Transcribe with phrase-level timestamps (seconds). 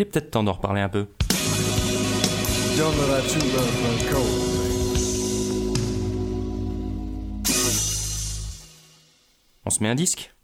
[0.00, 1.08] Il est peut-être temps d'en reparler un peu.
[9.66, 10.34] On se met un disque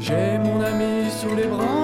[0.00, 1.77] J'ai mon ami sous les brandebourgs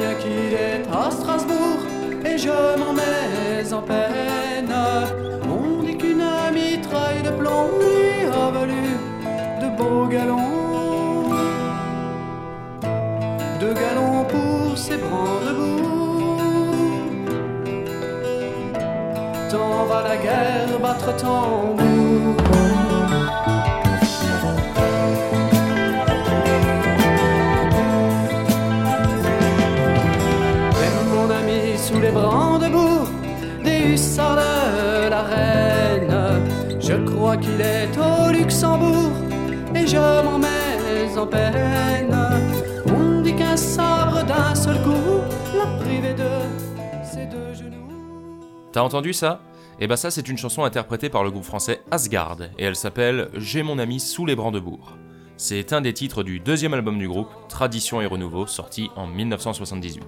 [0.00, 1.80] bien qu'il est à Strasbourg
[2.24, 4.74] et je m'en mets en peine.
[5.54, 8.86] On dit qu'une mitraille de plomb lui a valu
[9.62, 11.30] de beaux galons.
[13.60, 15.90] Deux galons pour ses brandebourgs.
[19.50, 21.99] Tant va la guerre battre tambour.
[36.80, 39.12] Je crois qu'il est au Luxembourg
[39.74, 42.16] et je m'en mets en peine.
[42.86, 45.20] On dit qu'un sabre d'un seul coup
[45.56, 47.88] l'a privé de ses deux genoux.
[48.72, 49.40] T'as entendu ça?
[49.78, 53.28] Eh ben ça c'est une chanson interprétée par le groupe français Asgard et elle s'appelle
[53.34, 54.96] J'ai mon ami sous les brandebourgs.
[55.36, 60.02] C'est un des titres du deuxième album du groupe, Tradition et Renouveau, sorti en 1978.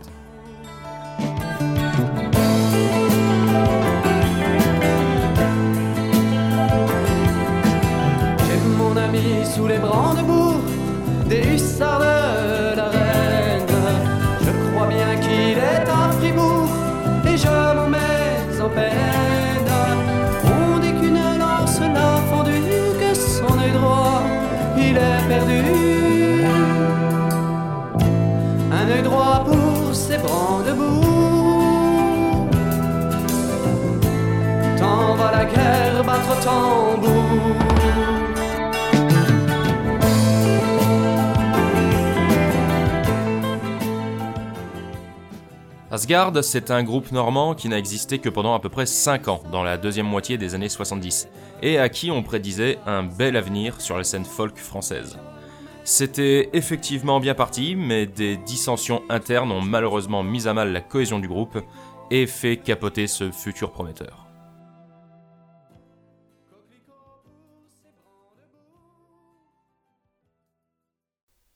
[9.55, 10.63] Sous les brandebourgs
[11.29, 13.75] des hussards de la reine.
[14.45, 16.69] Je crois bien qu'il est à Fribourg
[17.27, 19.71] et je m'en mets en peine.
[20.57, 22.61] On dit qu'une lance l'a fendu,
[23.01, 24.23] que son œil droit
[24.79, 25.63] il est perdu.
[28.81, 31.03] Un œil droit pour ses brandebourgs.
[34.79, 37.22] Tant va la guerre battre tambour.
[45.93, 49.43] Asgard, c'est un groupe normand qui n'a existé que pendant à peu près 5 ans,
[49.53, 51.29] dans la deuxième moitié des années 70,
[51.61, 55.19] et à qui on prédisait un bel avenir sur la scène folk française.
[55.85, 61.19] C'était effectivement bien parti, mais des dissensions internes ont malheureusement mis à mal la cohésion
[61.19, 61.59] du groupe
[62.11, 64.22] et fait capoter ce futur prometteur.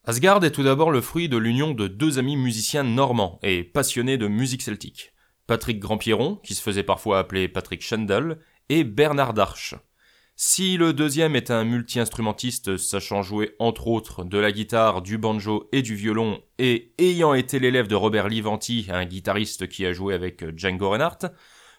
[0.09, 4.19] Asgard est tout d'abord le fruit de l'union de deux amis musiciens normands et passionnés
[4.19, 5.13] de musique celtique.
[5.49, 9.75] Patrick Grandpierron, qui se faisait parfois appeler Patrick Schendel, et Bernard Darche.
[10.37, 15.69] Si le deuxième est un multi-instrumentiste sachant jouer entre autres de la guitare, du banjo
[15.73, 20.15] et du violon, et ayant été l'élève de Robert Livanti, un guitariste qui a joué
[20.15, 21.33] avec Django Reinhardt,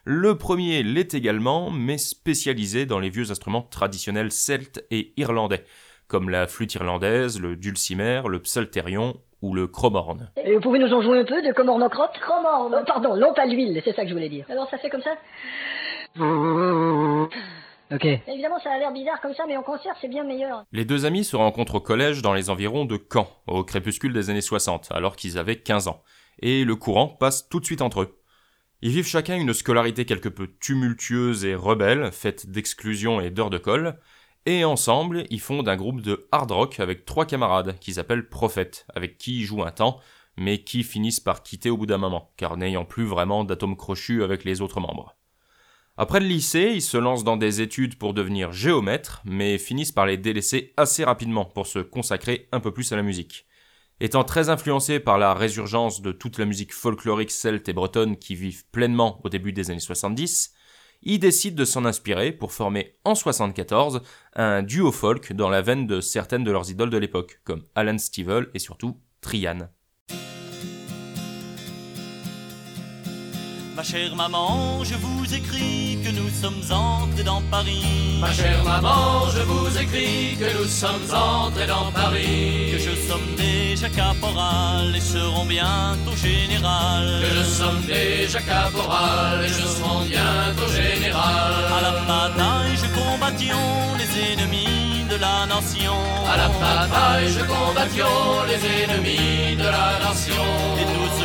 [0.04, 5.64] le premier l'est également, mais spécialisé dans les vieux instruments traditionnels celtes et irlandais,
[6.08, 10.32] comme la flûte irlandaise, le dulcimer, le psalterion ou le cromorne.
[10.44, 13.46] Et vous pouvez nous en jouer un peu de Comornocrotte Comorne Euh, Pardon, non pas
[13.46, 14.46] l'huile, c'est ça que je voulais dire.
[14.50, 15.16] Alors ça fait comme ça?
[17.90, 18.04] Ok.
[18.28, 20.64] Évidemment, ça a l'air bizarre comme ça, mais en concert, c'est bien meilleur.
[20.74, 24.30] Les deux amis se rencontrent au collège dans les environs de Caen, au crépuscule des
[24.30, 26.04] années 60, alors qu'ils avaient 15 ans.
[26.42, 28.20] Et le courant passe tout de suite entre eux.
[28.82, 33.58] Ils vivent chacun une scolarité quelque peu tumultueuse et rebelle, faite d'exclusion et d'heures de
[33.58, 33.98] colle,
[34.48, 38.88] et ensemble, ils fondent un groupe de hard rock avec trois camarades, qu'ils appellent Prophètes,
[38.96, 40.00] avec qui ils jouent un temps,
[40.38, 44.24] mais qui finissent par quitter au bout d'un moment, car n'ayant plus vraiment d'atomes crochus
[44.24, 45.18] avec les autres membres.
[45.98, 50.06] Après le lycée, ils se lancent dans des études pour devenir géomètres, mais finissent par
[50.06, 53.48] les délaisser assez rapidement pour se consacrer un peu plus à la musique.
[54.00, 58.36] Étant très influencés par la résurgence de toute la musique folklorique celte et bretonne qui
[58.36, 60.54] vivent pleinement au début des années 70,
[61.02, 64.02] ils décident de s'en inspirer pour former en 74
[64.36, 67.98] un duo folk dans la veine de certaines de leurs idoles de l'époque, comme Alan
[67.98, 69.70] Stivell et surtout Trian.
[73.78, 78.18] Ma chère maman, je vous écris que nous sommes entrés dans Paris.
[78.20, 82.72] Ma chère maman, je vous écris que nous sommes entrés dans Paris.
[82.72, 87.22] Que je sommes déjà caporal et serons bientôt général.
[87.22, 91.54] Que nous sommes déjà caporal et je serai bientôt général.
[91.78, 95.98] À la bataille, je combattions les ennemis de la nation.
[96.34, 100.48] À la bataille, je combattions les ennemis de la nation.
[100.82, 101.17] Et tous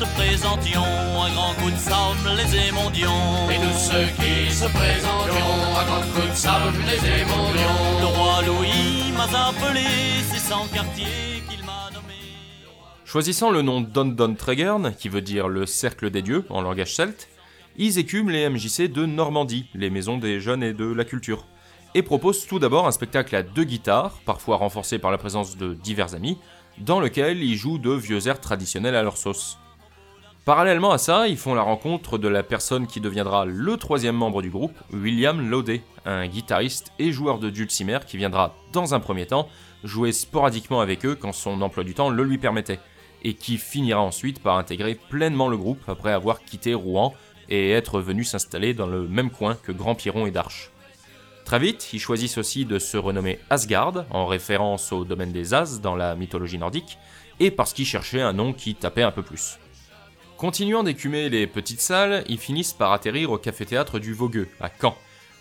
[0.00, 3.50] se présentions, un grand coup de sable les émondions.
[3.50, 8.08] Et tous ceux qui se présentions, à grand coup de sable, les Le émondions.
[8.16, 9.84] roi Louis m'a appelé,
[10.30, 12.14] c'est sans quartier qu'il m'a nommé.
[13.04, 16.94] Choisissant le nom Don Don Tregern, qui veut dire le cercle des dieux en langage
[16.94, 17.28] celte,
[17.76, 21.46] ils écument les MJC de Normandie, les maisons des jeunes et de la culture,
[21.94, 25.74] et proposent tout d'abord un spectacle à deux guitares, parfois renforcé par la présence de
[25.74, 26.38] divers amis,
[26.78, 29.58] dans lequel ils jouent de vieux airs traditionnels à leur sauce.
[30.46, 34.40] Parallèlement à ça, ils font la rencontre de la personne qui deviendra le troisième membre
[34.40, 39.26] du groupe, William Laudet, un guitariste et joueur de dulcimer qui viendra, dans un premier
[39.26, 39.48] temps,
[39.84, 42.80] jouer sporadiquement avec eux quand son emploi du temps le lui permettait,
[43.22, 47.12] et qui finira ensuite par intégrer pleinement le groupe après avoir quitté Rouen
[47.50, 50.70] et être venu s'installer dans le même coin que Grand Piron et Darche.
[51.44, 55.80] Très vite, ils choisissent aussi de se renommer Asgard, en référence au domaine des As
[55.82, 56.96] dans la mythologie nordique,
[57.40, 59.58] et parce qu'ils cherchaient un nom qui tapait un peu plus.
[60.40, 64.96] Continuant d'écumer les petites salles, ils finissent par atterrir au café-théâtre du Vogueux, à Caen,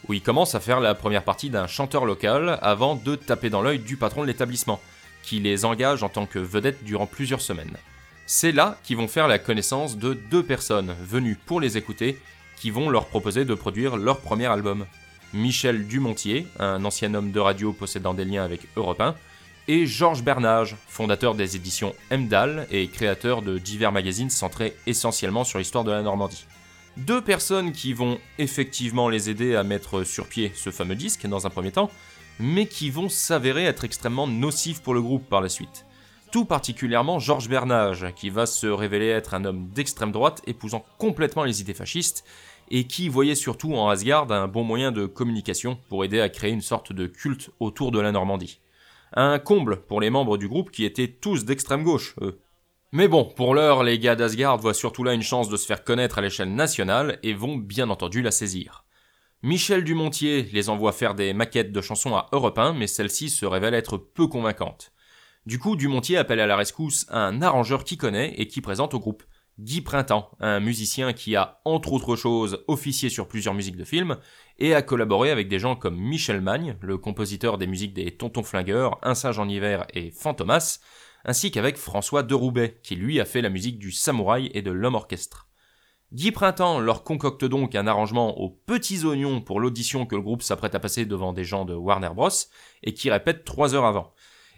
[0.06, 3.62] où ils commencent à faire la première partie d'un chanteur local avant de taper dans
[3.62, 4.82] l'œil du patron de l'établissement,
[5.24, 7.78] qui les engage en tant que vedette durant plusieurs semaines.
[8.26, 12.20] C'est là qu'ils vont faire la connaissance de deux personnes venues pour les écouter,
[12.58, 14.86] qui vont leur proposer de produire leur premier album.
[15.34, 19.16] Michel Dumontier, un ancien homme de radio possédant des liens avec Europe 1,
[19.70, 25.60] et Georges Bernage, fondateur des éditions Emdal et créateur de divers magazines centrés essentiellement sur
[25.60, 26.48] l'histoire de la Normandie.
[26.98, 31.46] Deux personnes qui vont effectivement les aider à mettre sur pied ce fameux disque dans
[31.46, 31.92] un premier temps,
[32.40, 35.86] mais qui vont s'avérer être extrêmement nocifs pour le groupe par la suite.
[36.32, 41.44] Tout particulièrement Georges Bernage, qui va se révéler être un homme d'extrême droite épousant complètement
[41.44, 42.26] les idées fascistes,
[42.72, 46.52] et qui voyait surtout en Asgard un bon moyen de communication pour aider à créer
[46.52, 48.60] une sorte de culte autour de la Normandie.
[49.14, 52.40] Un comble pour les membres du groupe qui étaient tous d'extrême gauche, eux.
[52.92, 55.84] Mais bon, pour l'heure, les gars d'Asgard voient surtout là une chance de se faire
[55.84, 58.86] connaître à l'échelle nationale et vont bien entendu la saisir.
[59.44, 63.46] Michel Dumontier les envoie faire des maquettes de chansons à Europe 1, mais celles-ci se
[63.46, 64.92] révèlent être peu convaincantes.
[65.46, 69.00] Du coup, Dumontier appelle à la rescousse un arrangeur qui connaît et qui présente au
[69.00, 69.24] groupe
[69.60, 74.18] Guy Printemps, un musicien qui a, entre autres choses, officié sur plusieurs musiques de films,
[74.60, 78.44] et a collaboré avec des gens comme Michel Magne, le compositeur des musiques des Tontons
[78.44, 80.80] Flingueurs, Un singe en hiver et Fantomas,
[81.26, 84.72] ainsi qu'avec François de Roubaix, qui lui a fait la musique du Samouraï et de
[84.72, 85.48] l'Homme Orchestre.
[86.12, 90.42] Guy Printemps leur concocte donc un arrangement aux petits oignons pour l'audition que le groupe
[90.42, 92.30] s'apprête à passer devant des gens de Warner Bros.
[92.84, 94.14] et qui répète trois heures avant.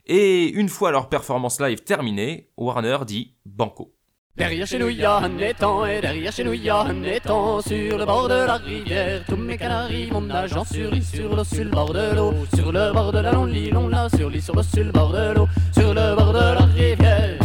[0.06, 3.94] Et une fois leur performance live terminée, Warner dit Banco.
[4.37, 6.79] Derrière chez nous, il y a un étang, et derrière chez nous, il y a
[6.79, 7.59] un étang.
[7.61, 11.43] Sur le bord de la rivière, tous mes canaris vont nageant sur l'île, sur l'eau,
[11.43, 12.33] sur le bord de l'eau.
[12.55, 15.11] Sur le bord de la longue l'île, on l'a sur sur l'eau, sur le bord
[15.11, 15.47] de l'eau.
[15.73, 17.40] Sur le bord de la rivière.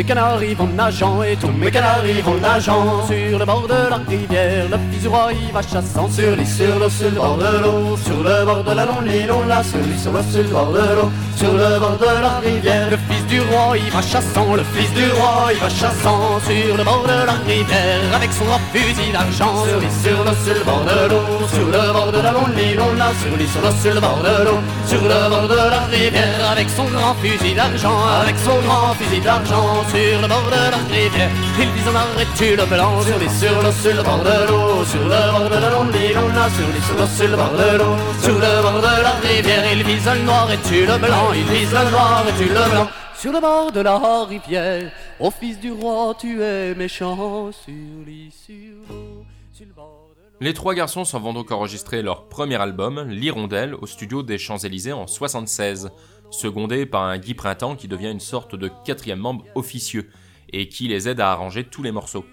[0.00, 4.00] Mes canaris vont nageant et tous mes canaris vont nageant sur le bord de la
[4.08, 4.64] rivière.
[4.70, 7.62] Le fils du roi il va chassant sur l'île, sur l'eau, sur le bord de
[7.62, 7.98] l'eau.
[8.02, 10.48] Sur le bord de la longue l'île, on l'a sur l'île, sur l'eau, sur le
[10.48, 11.10] bord de l'eau.
[11.36, 12.88] Sur le bord de la rivière.
[12.90, 16.76] Le fils du roi il va chassant, le fils du roi il va chassant sur
[16.78, 19.66] le bord de la rivière avec son grand fusil d'argent.
[19.68, 21.46] Sur l'île, sur l'eau, sur le bord de l'eau.
[21.52, 24.00] Sur le bord de la longue l'île, on l'a sur l'île, sur l'eau, sur le
[24.00, 24.60] bord de l'eau.
[24.86, 29.20] Sur le bord de la rivière avec son grand fusil d'argent, avec son grand fusil
[29.20, 31.30] d'argent sur le bord de la rivière.
[31.58, 34.84] Il vise en arrêt le blanc sur les sur l'eau, sur le bord de l'eau.
[34.84, 37.78] Sur le bord de longue l'île, a sur les sur l'eau, sur le bord de
[37.78, 37.94] l'eau.
[38.22, 41.32] Sur le bord de la rivière, il vise le noir et tue le blanc.
[41.34, 42.88] Il vise le noir et tue le blanc.
[43.16, 47.50] Sur le bord de la rivière, ô fils du roi, tu es méchant.
[47.52, 47.74] Sur
[48.06, 48.54] l'île, sur
[48.88, 49.24] l'eau,
[49.60, 50.36] le bord l'eau.
[50.40, 54.94] Les trois garçons s'en vont donc enregistrer leur premier album, L'Hirondelle, au studio des Champs-Élysées
[54.94, 55.90] en 76,
[56.30, 60.10] secondé par un Guy Printemps qui devient une sorte de quatrième membre officieux
[60.52, 62.24] et qui les aide à arranger tous les morceaux.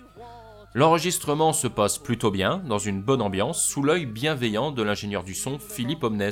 [0.74, 5.34] L'enregistrement se passe plutôt bien, dans une bonne ambiance, sous l'œil bienveillant de l'ingénieur du
[5.34, 6.30] son Philippe Omnes,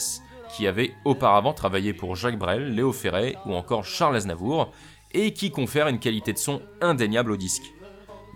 [0.56, 4.72] qui avait auparavant travaillé pour Jacques Brel, Léo Ferré ou encore Charles Aznavour,
[5.14, 7.74] et qui confère une qualité de son indéniable au disque.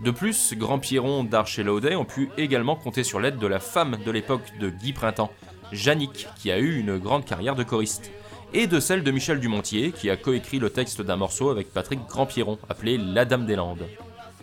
[0.02, 3.60] De plus, Grand Pierron, Darche et Laudet ont pu également compter sur l'aide de la
[3.60, 5.30] femme de l'époque de Guy Printemps,
[5.72, 8.10] Jannick, qui a eu une grande carrière de choriste,
[8.52, 12.00] et de celle de Michel Dumontier, qui a coécrit le texte d'un morceau avec Patrick
[12.08, 13.86] Grandpierron, appelé La Dame des Landes.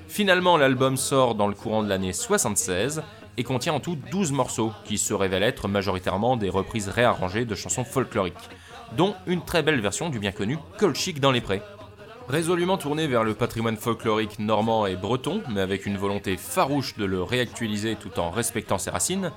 [0.08, 3.04] Finalement, l'album sort dans le courant de l'année 76
[3.38, 7.56] et contient en tout 12 morceaux, qui se révèlent être majoritairement des reprises réarrangées de
[7.56, 8.34] chansons folkloriques,
[8.96, 11.62] dont une très belle version du bien connu Colchic dans les prés.
[12.30, 17.06] Résolument tourné vers le patrimoine folklorique normand et breton, mais avec une volonté farouche de
[17.06, 19.32] le réactualiser tout en respectant ses racines,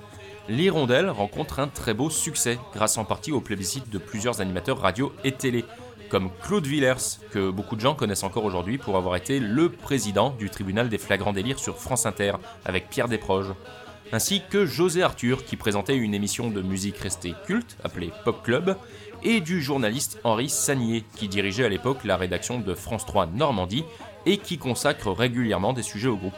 [0.49, 5.13] l'Hirondelle rencontre un très beau succès, grâce en partie au plébiscite de plusieurs animateurs radio
[5.23, 5.65] et télé,
[6.09, 10.31] comme Claude Villers, que beaucoup de gens connaissent encore aujourd'hui pour avoir été le président
[10.31, 12.33] du tribunal des flagrants délires sur France Inter,
[12.65, 13.53] avec Pierre Desproges,
[14.11, 18.75] ainsi que José Arthur, qui présentait une émission de musique restée culte, appelée Pop Club,
[19.23, 23.85] et du journaliste Henri Sagnier, qui dirigeait à l'époque la rédaction de France 3 Normandie
[24.25, 26.33] et qui consacre régulièrement des sujets au groupe.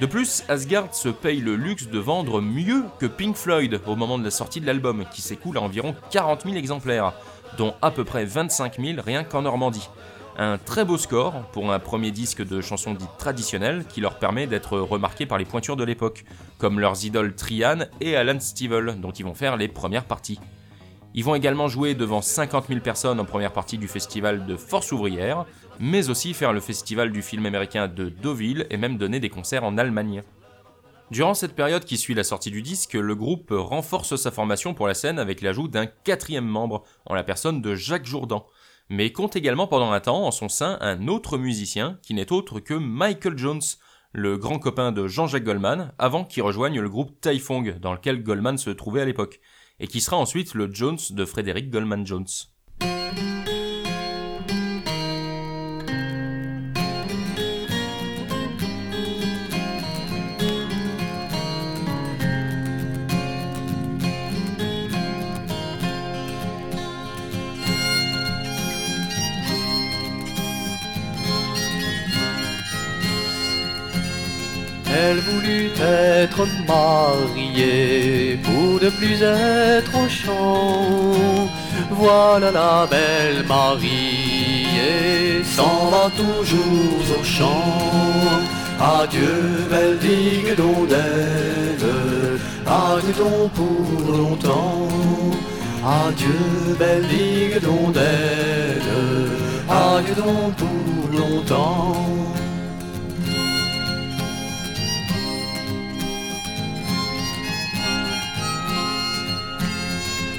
[0.00, 4.18] De plus, Asgard se paye le luxe de vendre mieux que Pink Floyd au moment
[4.18, 7.12] de la sortie de l'album, qui s'écoule à environ 40 000 exemplaires,
[7.58, 9.88] dont à peu près 25 000 rien qu'en Normandie.
[10.36, 14.48] Un très beau score pour un premier disque de chansons dites traditionnelles qui leur permet
[14.48, 16.24] d'être remarqués par les pointures de l'époque,
[16.58, 20.40] comme leurs idoles Trian et Alan Stivell, dont ils vont faire les premières parties.
[21.16, 24.90] Ils vont également jouer devant 50 000 personnes en première partie du festival de Force
[24.90, 25.46] Ouvrière,
[25.80, 29.64] mais aussi faire le festival du film américain de Deauville et même donner des concerts
[29.64, 30.22] en Allemagne.
[31.10, 34.88] Durant cette période qui suit la sortie du disque, le groupe renforce sa formation pour
[34.88, 38.46] la scène avec l'ajout d'un quatrième membre, en la personne de Jacques Jourdan,
[38.88, 42.60] mais compte également pendant un temps en son sein un autre musicien qui n'est autre
[42.60, 43.62] que Michael Jones,
[44.12, 48.58] le grand copain de Jean-Jacques Goldman, avant qu'il rejoigne le groupe Taifong dans lequel Goldman
[48.58, 49.40] se trouvait à l'époque
[49.80, 52.26] et qui sera ensuite le Jones de Frédéric Goldman Jones.
[76.24, 81.48] Être mariée pour ne plus être au champ.
[81.90, 88.40] Voilà la belle mariée s'en va toujours au champ.
[88.80, 89.36] Adieu,
[89.70, 91.78] belle digue d'ondelle,
[92.66, 94.88] adieu donc pour longtemps.
[96.04, 96.40] Adieu,
[96.78, 98.90] belle digue d'ondelle,
[99.68, 102.43] adieu donc pour longtemps.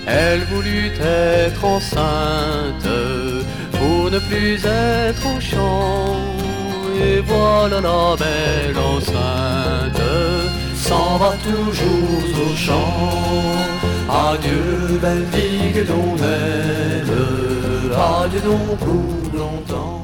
[0.08, 2.90] Elle voulut être enceinte
[3.72, 6.16] pour ne plus être au champ.
[7.02, 10.02] Et voilà la belle enceinte
[10.76, 13.26] s'en va toujours au champ.
[14.08, 17.12] Adieu, belle digue d'ondelle,
[17.92, 19.95] adieu donc pour longtemps.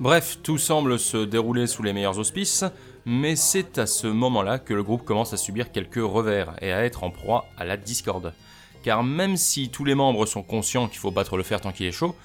[0.00, 2.64] Bref, tout semble se dérouler sous les meilleurs auspices,
[3.04, 6.86] mais c'est à ce moment-là que le groupe commence à subir quelques revers et à
[6.86, 8.32] être en proie à la discorde.
[8.82, 11.84] Car même si tous les membres sont conscients qu'il faut battre le fer tant qu'il
[11.84, 12.16] est chaud,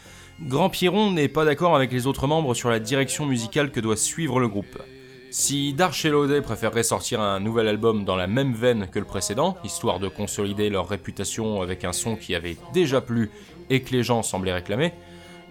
[0.41, 3.97] Grand Piron n'est pas d'accord avec les autres membres sur la direction musicale que doit
[3.97, 4.81] suivre le groupe.
[5.29, 9.05] Si Darch et Laudet préféreraient sortir un nouvel album dans la même veine que le
[9.05, 13.31] précédent, histoire de consolider leur réputation avec un son qui avait déjà plu
[13.69, 14.93] et que les gens semblaient réclamer,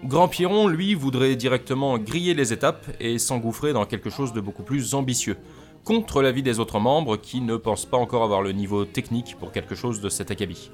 [0.03, 4.63] Grand Piron, lui, voudrait directement griller les étapes et s'engouffrer dans quelque chose de beaucoup
[4.63, 5.37] plus ambitieux,
[5.83, 9.51] contre l'avis des autres membres qui ne pensent pas encore avoir le niveau technique pour
[9.51, 10.69] quelque chose de cet acabit.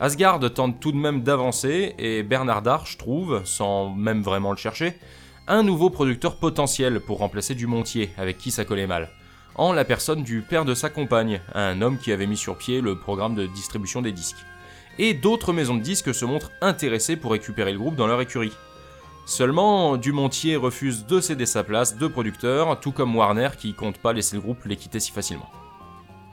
[0.00, 4.94] Asgard tente tout de même d'avancer et Bernard Darche trouve, sans même vraiment le chercher,
[5.46, 9.08] un nouveau producteur potentiel pour remplacer Dumontier, avec qui ça collait mal,
[9.54, 12.80] en la personne du père de sa compagne, un homme qui avait mis sur pied
[12.80, 14.44] le programme de distribution des disques
[14.98, 18.52] et d'autres maisons de disques se montrent intéressées pour récupérer le groupe dans leur écurie.
[19.24, 24.12] Seulement, Dumontier refuse de céder sa place de producteur, tout comme Warner qui compte pas
[24.12, 25.48] laisser le groupe les quitter si facilement.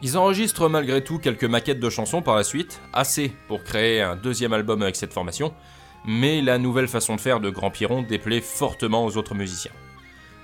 [0.01, 4.15] Ils enregistrent malgré tout quelques maquettes de chansons par la suite, assez pour créer un
[4.15, 5.53] deuxième album avec cette formation,
[6.05, 9.71] mais la nouvelle façon de faire de Grand Piron déplaît fortement aux autres musiciens.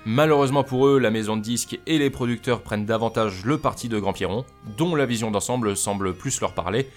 [0.04, 3.98] Malheureusement pour eux, la maison de disques et les producteurs prennent davantage le parti de
[3.98, 4.44] Grand Piron,
[4.76, 6.88] dont la vision d'ensemble semble plus leur parler,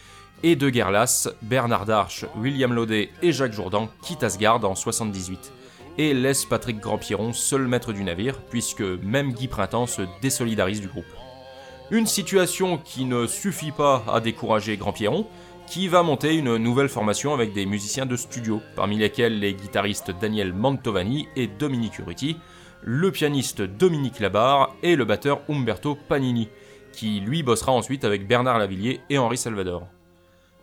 [0.43, 5.51] et de Guerlas, Bernard Darche, William Laudet et Jacques Jourdan quittent Asgard en 78
[5.97, 10.87] et laissent Patrick Grandpiron seul maître du navire, puisque même Guy Printemps se désolidarise du
[10.87, 11.05] groupe.
[11.91, 15.27] Une situation qui ne suffit pas à décourager Grandpierron,
[15.67, 20.11] qui va monter une nouvelle formation avec des musiciens de studio, parmi lesquels les guitaristes
[20.19, 22.37] Daniel Mantovani et Dominique Urruti,
[22.81, 26.47] le pianiste Dominique Labarre et le batteur Umberto Panini,
[26.93, 29.87] qui lui bossera ensuite avec Bernard Lavillier et Henri Salvador.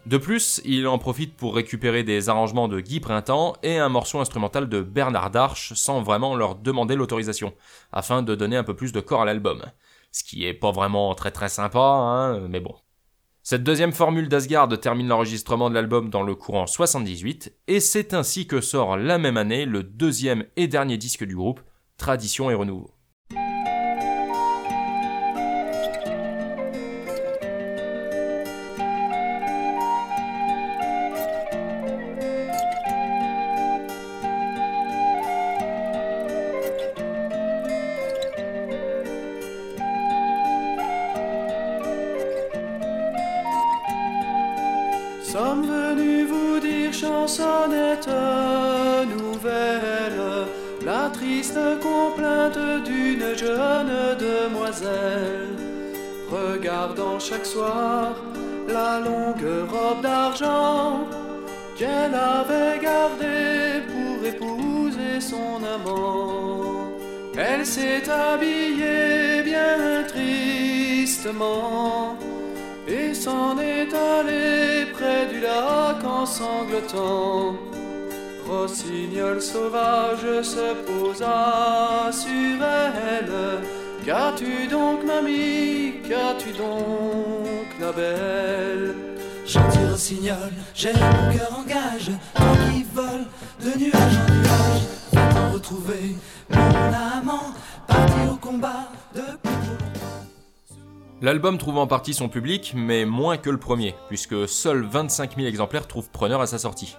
[0.06, 4.20] De plus, il en profite pour récupérer des arrangements de Guy Printemps et un morceau
[4.20, 7.52] instrumental de Bernard Darche sans vraiment leur demander l'autorisation,
[7.90, 9.64] afin de donner un peu plus de corps à l'album.
[10.12, 12.76] Ce qui est pas vraiment très très sympa, hein, mais bon.
[13.42, 18.46] Cette deuxième formule d'Asgard termine l'enregistrement de l'album dans le courant 78, et c'est ainsi
[18.46, 21.60] que sort la même année le deuxième et dernier disque du groupe,
[21.96, 22.95] Tradition et Renouveau.
[67.66, 72.16] S'est habillée bien tristement
[72.87, 77.56] et s'en est allée près du lac en sanglotant.
[78.49, 83.58] Rossignol sauvage se posa sur elle.
[84.04, 85.94] Qu'as-tu donc, mamie?
[86.08, 88.94] Qu'as-tu donc, la belle?
[89.44, 93.26] Gentil rossignol, j'ai mon cœur en gage, toi qui vole
[93.64, 96.06] de nuage en nuage, va t'en retrouver,
[101.22, 105.48] L'album trouve en partie son public, mais moins que le premier, puisque seuls 25 000
[105.48, 106.96] exemplaires trouvent preneur à sa sortie.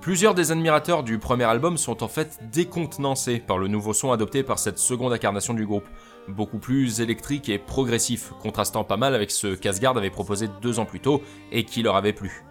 [0.00, 4.42] Plusieurs des admirateurs du premier album sont en fait décontenancés par le nouveau son adopté
[4.42, 5.88] par cette seconde incarnation du groupe,
[6.28, 10.84] beaucoup plus électrique et progressif, contrastant pas mal avec ce qu'Asgard avait proposé deux ans
[10.84, 12.44] plus tôt et qui leur avait plu.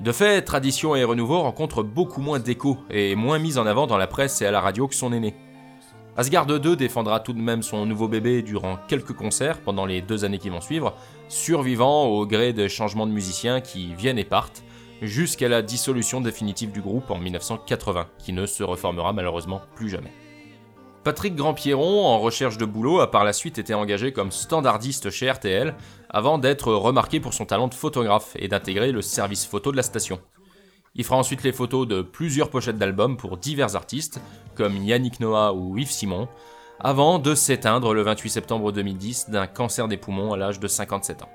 [0.00, 3.98] De fait, Tradition et Renouveau rencontrent beaucoup moins d'écho et moins mis en avant dans
[3.98, 5.36] la presse et à la radio que son aîné.
[6.20, 10.26] Asgard 2 défendra tout de même son nouveau bébé durant quelques concerts pendant les deux
[10.26, 10.92] années qui vont suivre,
[11.28, 14.62] survivant au gré des changements de musiciens qui viennent et partent,
[15.00, 20.12] jusqu'à la dissolution définitive du groupe en 1980, qui ne se reformera malheureusement plus jamais.
[21.04, 25.30] Patrick Grandpierron, en recherche de boulot, a par la suite été engagé comme standardiste chez
[25.30, 25.74] RTL,
[26.10, 29.82] avant d'être remarqué pour son talent de photographe et d'intégrer le service photo de la
[29.82, 30.20] station.
[30.96, 34.20] Il fera ensuite les photos de plusieurs pochettes d'albums pour divers artistes,
[34.56, 36.28] comme Yannick Noah ou Yves Simon,
[36.80, 41.22] avant de s'éteindre le 28 septembre 2010 d'un cancer des poumons à l'âge de 57
[41.22, 41.28] ans.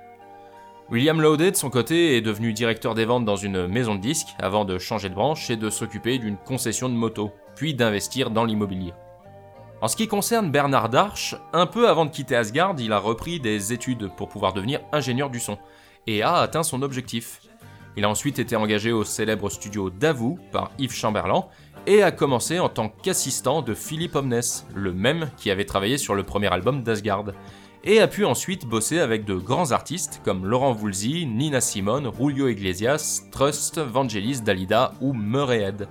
[0.92, 4.36] William Laudet, de son côté, est devenu directeur des ventes dans une maison de disques
[4.40, 8.44] avant de changer de branche et de s'occuper d'une concession de moto, puis d'investir dans
[8.44, 8.94] l'immobilier.
[9.82, 13.40] En ce qui concerne Bernard Darche, un peu avant de quitter Asgard, il a repris
[13.40, 15.58] des études pour pouvoir devenir ingénieur du son,
[16.08, 17.42] et a atteint son objectif.
[17.98, 21.46] Il a ensuite été engagé au célèbre studio Davout par Yves Chamberlain,
[21.88, 24.42] et a commencé en tant qu'assistant de Philippe Omnes,
[24.74, 27.26] le même qui avait travaillé sur le premier album d'Asgard,
[27.84, 32.48] et a pu ensuite bosser avec de grands artistes comme Laurent Voulzy, Nina Simone, Julio
[32.48, 35.88] Iglesias, Trust, Vangelis, Dalida ou Murrayhead.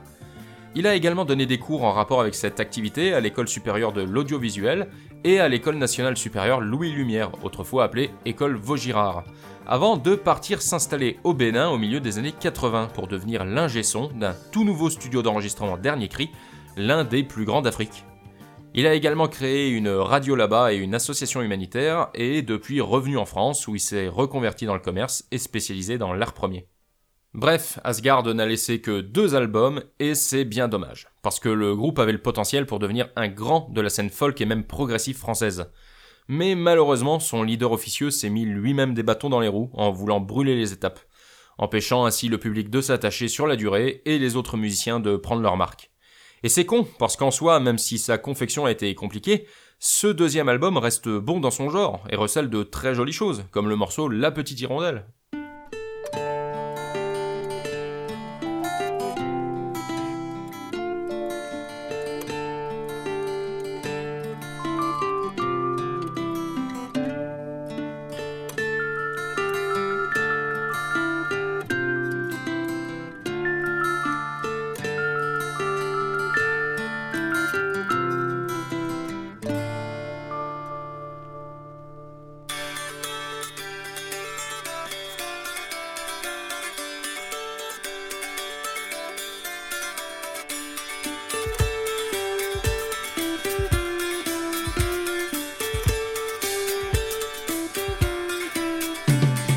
[0.75, 4.03] Il a également donné des cours en rapport avec cette activité à l'école supérieure de
[4.03, 4.88] l'audiovisuel
[5.25, 9.25] et à l'école nationale supérieure Louis Lumière, autrefois appelée école Vaugirard,
[9.67, 14.09] avant de partir s'installer au Bénin au milieu des années 80 pour devenir l'ingé son
[14.09, 16.31] d'un tout nouveau studio d'enregistrement Dernier Cri,
[16.77, 18.05] l'un des plus grands d'Afrique.
[18.75, 23.17] Il a également créé une radio là-bas et une association humanitaire, et est depuis revenu
[23.17, 26.67] en France où il s'est reconverti dans le commerce et spécialisé dans l'art premier.
[27.35, 31.99] Bref, Asgard n'a laissé que deux albums, et c'est bien dommage, parce que le groupe
[31.99, 35.71] avait le potentiel pour devenir un grand de la scène folk et même progressive française.
[36.29, 40.21] Mais malheureusement, son leader officieux s'est mis lui-même des bâtons dans les roues en voulant
[40.21, 41.01] brûler les étapes,
[41.57, 45.41] empêchant ainsi le public de s'attacher sur la durée et les autres musiciens de prendre
[45.41, 45.91] leur marque.
[46.43, 49.47] Et c'est con, parce qu'en soi, même si sa confection a été compliquée,
[49.79, 53.71] ce deuxième album reste bon dans son genre et recèle de très jolies choses, comme
[53.71, 55.07] le morceau La Petite Hirondelle.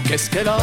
[0.07, 0.55] kes keda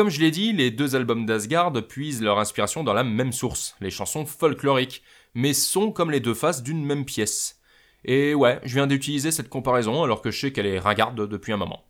[0.00, 3.76] Comme je l'ai dit, les deux albums d'Asgard puisent leur inspiration dans la même source,
[3.82, 5.02] les chansons folkloriques,
[5.34, 7.60] mais sont comme les deux faces d'une même pièce.
[8.06, 11.52] Et ouais, je viens d'utiliser cette comparaison alors que je sais qu'elle est ringarde depuis
[11.52, 11.84] un moment.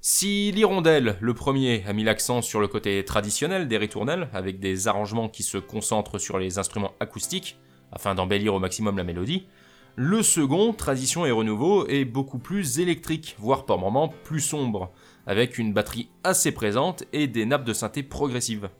[0.00, 4.88] Si l'hirondelle, le premier, a mis l'accent sur le côté traditionnel des ritournelles, avec des
[4.88, 7.60] arrangements qui se concentrent sur les instruments acoustiques,
[7.92, 9.46] afin d'embellir au maximum la mélodie,
[9.94, 14.92] le second, Tradition et Renouveau, est beaucoup plus électrique, voire par moments plus sombre,
[15.26, 18.70] avec une batterie assez présente et des nappes de synthé progressives.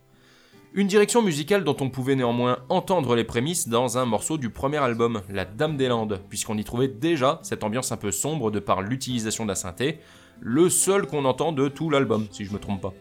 [0.74, 4.76] Une direction musicale dont on pouvait néanmoins entendre les prémices dans un morceau du premier
[4.76, 8.58] album, La Dame des Landes, puisqu'on y trouvait déjà cette ambiance un peu sombre de
[8.58, 10.00] par l'utilisation d'un synthé,
[10.40, 12.92] le seul qu'on entend de tout l'album, si je me trompe pas.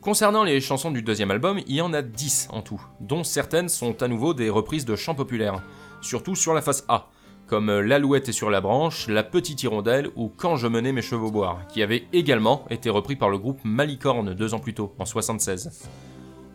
[0.00, 3.68] Concernant les chansons du deuxième album, il y en a 10 en tout, dont certaines
[3.68, 5.62] sont à nouveau des reprises de chants populaires,
[6.00, 7.08] surtout sur la face A,
[7.46, 11.30] comme L'alouette est sur la branche, La petite hirondelle ou Quand je menais mes chevaux
[11.30, 15.04] boire, qui avaient également été repris par le groupe Malicorne deux ans plus tôt, en
[15.04, 15.88] 76.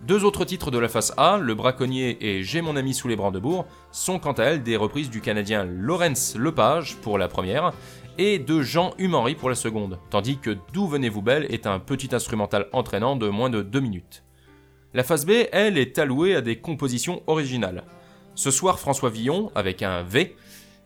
[0.05, 3.15] Deux autres titres de la face A, Le braconnier et J'ai mon ami sous les
[3.15, 7.71] brandebourgs, sont quant à elles des reprises du Canadien Lawrence Lepage pour la première,
[8.17, 12.13] et de Jean Humenry pour la seconde, tandis que D'où venez-vous belle est un petit
[12.13, 14.23] instrumental entraînant de moins de deux minutes.
[14.93, 17.83] La face B, elle, est allouée à des compositions originales.
[18.35, 20.35] Ce soir, François Villon, avec un V,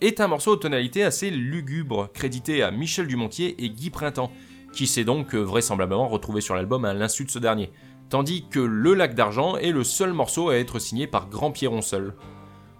[0.01, 4.31] est un morceau aux tonalités assez lugubre, crédité à Michel Dumontier et Guy Printemps,
[4.73, 7.71] qui s'est donc euh, vraisemblablement retrouvé sur l'album à l'insu de ce dernier,
[8.09, 11.81] tandis que Le Lac d'Argent est le seul morceau à être signé par Grand Pierron
[11.81, 12.13] seul.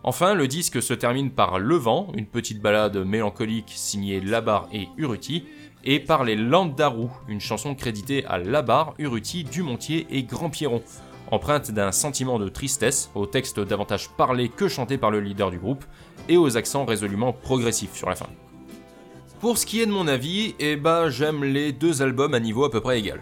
[0.04, 4.88] Enfin, le disque se termine par Le Vent, une petite balade mélancolique signée Labar et
[4.98, 5.46] Uruti,
[5.84, 10.84] et par les Landes d'Arou, une chanson créditée à Labar, Uruti, Dumontier et Grand Pierron,
[11.32, 15.60] empreinte d'un sentiment de tristesse, au texte davantage parlé que chanté par le leader du
[15.60, 15.86] groupe,
[16.30, 18.28] et aux accents résolument progressifs sur la fin.
[19.40, 22.64] Pour ce qui est de mon avis, eh bah j'aime les deux albums à niveau
[22.64, 23.22] à peu près égal.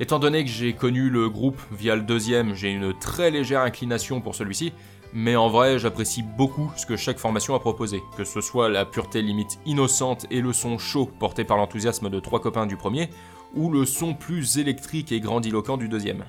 [0.00, 4.20] Étant donné que j'ai connu le groupe via le deuxième, j'ai une très légère inclination
[4.20, 4.72] pour celui-ci,
[5.14, 8.84] mais en vrai j'apprécie beaucoup ce que chaque formation a proposé, que ce soit la
[8.84, 13.08] pureté limite innocente et le son chaud porté par l'enthousiasme de trois copains du premier,
[13.54, 16.24] ou le son plus électrique et grandiloquent du deuxième.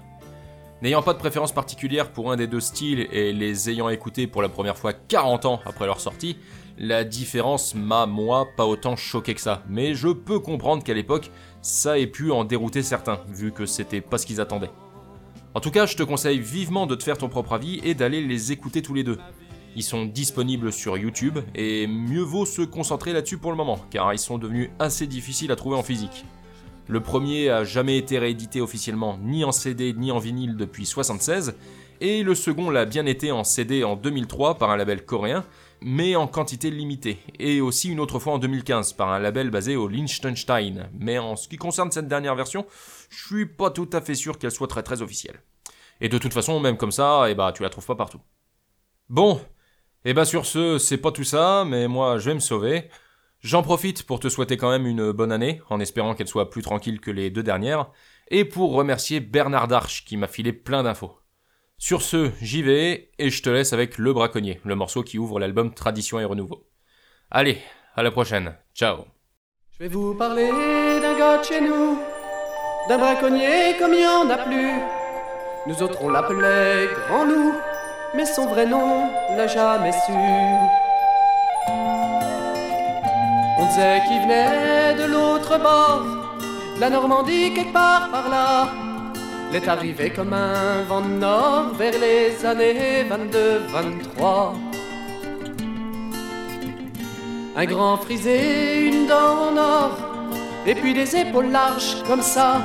[0.84, 4.44] N'ayant pas de préférence particulière pour un des deux styles et les ayant écoutés pour
[4.44, 6.38] la première fois 40 ans après leur sortie,
[6.78, 9.63] la différence m'a, moi, pas autant choqué que ça.
[9.68, 11.32] Mais je peux comprendre qu'à l'époque,
[11.63, 14.70] ça ait pu en dérouter certains, vu que c'était pas ce qu'ils attendaient.
[15.56, 18.22] En tout cas, je te conseille vivement de te faire ton propre avis et d'aller
[18.22, 19.18] les écouter tous les deux.
[19.76, 24.13] Ils sont disponibles sur YouTube et mieux vaut se concentrer là-dessus pour le moment, car
[24.13, 26.24] ils sont devenus assez difficiles à trouver en physique.
[26.89, 31.56] Le premier a jamais été réédité officiellement ni en CD ni en vinyle depuis 76,
[32.00, 35.43] et le second l'a bien été en CD en 2003 par un label coréen,
[35.82, 39.76] mais en quantité limitée, et aussi une autre fois en 2015 par un label basé
[39.76, 40.89] au Liechtenstein.
[40.97, 42.65] Mais en ce qui concerne cette dernière version,
[43.10, 45.41] je suis pas tout à fait sûr qu'elle soit très très officielle.
[46.00, 48.21] Et de toute façon, même comme ça, eh bah tu la trouves pas partout.
[49.10, 49.41] Bon,
[50.06, 52.89] et bah sur ce, c'est pas tout ça, mais moi je vais me sauver.
[53.48, 56.62] J'en profite pour te souhaiter quand même une bonne année, en espérant qu'elle soit plus
[56.62, 57.90] tranquille que les deux dernières,
[58.30, 61.18] et pour remercier Bernard Darche qui m'a filé plein d'infos.
[61.78, 65.40] Sur ce, j'y vais, et je te laisse avec Le Braconnier, le morceau qui ouvre
[65.40, 66.68] l'album Tradition et Renouveau.
[67.32, 67.58] Allez,
[67.96, 69.06] à la prochaine, ciao
[69.72, 70.50] Je vais vous parler
[71.02, 72.00] d'un gars chez nous,
[72.90, 74.74] d'un braconnier comme il n'y en a plus.
[75.68, 77.54] Nous autres on l'appelait Grand Loup,
[78.14, 80.12] mais son vrai nom l'a jamais su.
[83.70, 86.04] Disait qu'il venait de l'autre bord,
[86.80, 88.68] la Normandie quelque part par là.
[89.50, 94.54] Il est arrivé comme un vent de nord vers les années 22-23.
[97.56, 99.92] Un grand frisé, une dent en or,
[100.66, 102.62] et puis des épaules larges comme ça.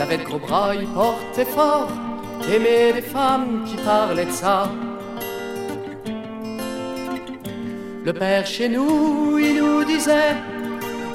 [0.00, 1.88] Avait de gros bras, il portait fort,
[2.52, 4.68] aimait les femmes qui parlaient de ça.
[8.04, 10.36] Le père chez nous, il nous disait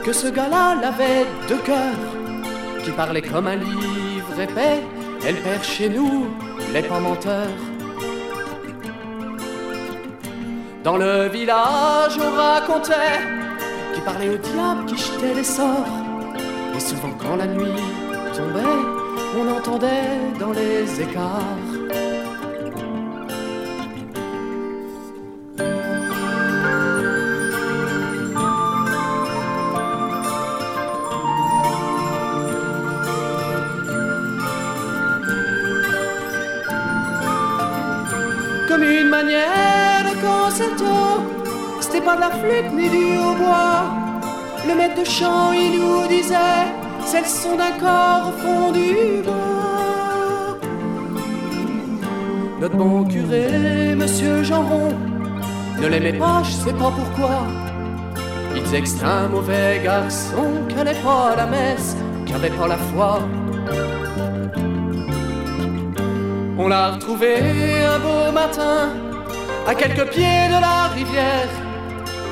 [0.03, 1.93] que ce gars-là l'avait de cœur,
[2.83, 4.81] qui parlait comme un livre épais,
[5.23, 6.29] et le père chez nous,
[6.67, 7.47] il est pas menteur.
[10.83, 13.19] Dans le village, on racontait
[13.93, 15.85] qu'il parlait au diable qui jetait les sorts.
[16.75, 17.83] Et souvent, quand la nuit
[18.35, 18.79] tombait,
[19.37, 21.68] on entendait dans les écarts.
[42.15, 43.83] De la flûte ni du hautbois.
[44.67, 46.67] Le maître de chant, il nous disait,
[47.05, 50.57] c'est le son d'un corps fond du bois.
[52.61, 54.93] Notre bon curé, monsieur Jeanron,
[55.81, 57.47] ne l'aimait pas, je sais pas pourquoi.
[58.55, 61.95] Il disait que un mauvais garçon, qui allait pas la messe,
[62.25, 63.19] qui avait pas la foi.
[66.57, 67.35] On l'a retrouvé
[67.93, 68.89] un beau matin,
[69.65, 71.47] à quelques pieds de la rivière,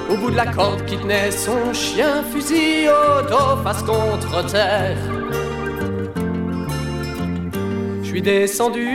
[0.10, 4.98] au bout de la corde qui tenait son chien, fusil au dos, face contre terre.
[8.02, 8.88] Je suis descendu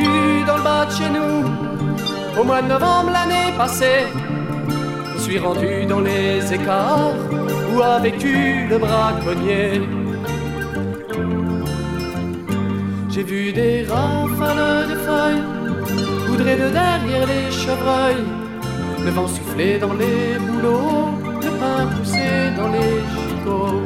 [0.47, 4.07] dans le bas de chez nous, au mois de novembre l'année passée.
[5.17, 7.15] Je suis rendu dans les écarts
[7.75, 9.83] où a vécu le braconnier.
[13.11, 15.43] J'ai vu des rafales de feuilles
[16.27, 18.25] poudrées de derrière les chevreuils,
[19.05, 21.11] le vent souffler dans les bouleaux,
[21.43, 23.83] le pain pousser dans les chicots.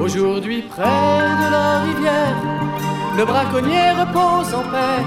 [0.00, 2.36] Aujourd'hui, près de la rivière,
[3.16, 5.04] le braconnier repose en paix.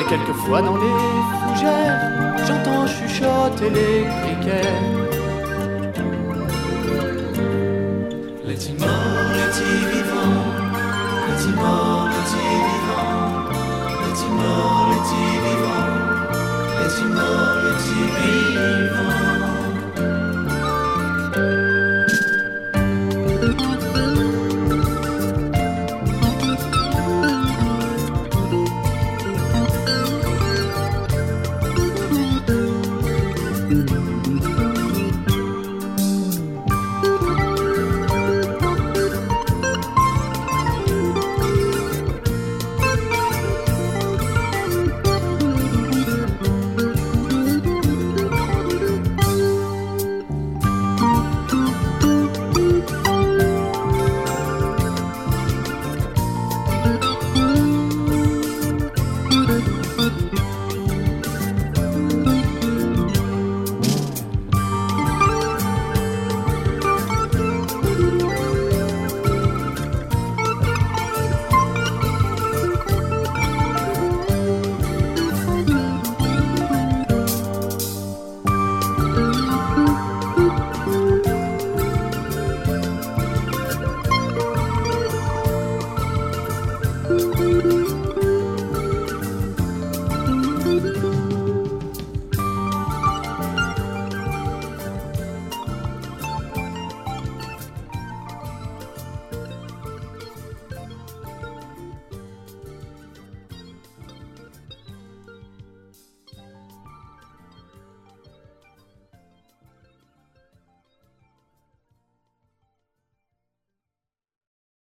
[0.00, 0.98] Et quelquefois dans les
[1.40, 2.00] fougères,
[2.46, 5.04] j'entends chuchoter les criquets.
[17.14, 19.13] Les petits